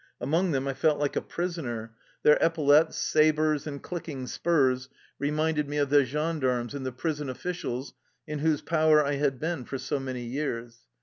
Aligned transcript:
Among 0.19 0.49
them 0.49 0.67
I 0.67 0.73
felt 0.73 0.97
like 0.97 1.15
a 1.15 1.21
prisoner; 1.21 1.93
their 2.23 2.39
epaulets, 2.41 2.97
sabers, 2.97 3.67
and 3.67 3.83
clicking 3.83 4.25
spurs 4.25 4.89
reminded 5.19 5.69
me 5.69 5.77
of 5.77 5.91
the 5.91 6.03
gendarmes 6.03 6.73
and 6.73 6.83
the 6.83 6.91
prison 6.91 7.29
officials 7.29 7.93
in 8.25 8.39
whose 8.39 8.61
power 8.63 9.05
I 9.05 9.17
had 9.17 9.39
been 9.39 9.63
for 9.63 9.77
so 9.77 9.99
many 9.99 10.23
years. 10.25 10.87